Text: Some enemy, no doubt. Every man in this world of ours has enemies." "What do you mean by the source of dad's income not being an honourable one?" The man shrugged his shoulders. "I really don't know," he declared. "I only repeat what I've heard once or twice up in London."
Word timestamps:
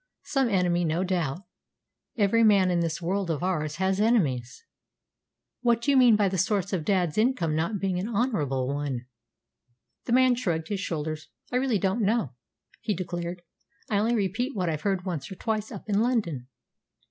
Some 0.23 0.49
enemy, 0.49 0.83
no 0.83 1.03
doubt. 1.03 1.43
Every 2.17 2.43
man 2.43 2.71
in 2.71 2.79
this 2.79 3.03
world 3.03 3.29
of 3.29 3.43
ours 3.43 3.75
has 3.75 4.01
enemies." 4.01 4.65
"What 5.61 5.79
do 5.79 5.91
you 5.91 5.97
mean 5.97 6.15
by 6.15 6.27
the 6.27 6.39
source 6.39 6.73
of 6.73 6.83
dad's 6.85 7.19
income 7.19 7.55
not 7.55 7.77
being 7.77 7.99
an 7.99 8.09
honourable 8.09 8.67
one?" 8.73 9.05
The 10.05 10.13
man 10.13 10.33
shrugged 10.33 10.69
his 10.69 10.79
shoulders. 10.79 11.29
"I 11.51 11.57
really 11.57 11.77
don't 11.77 12.01
know," 12.01 12.33
he 12.79 12.95
declared. 12.95 13.43
"I 13.91 13.99
only 13.99 14.15
repeat 14.15 14.55
what 14.55 14.69
I've 14.71 14.81
heard 14.81 15.05
once 15.05 15.31
or 15.31 15.35
twice 15.35 15.71
up 15.71 15.87
in 15.87 16.01
London." 16.01 16.47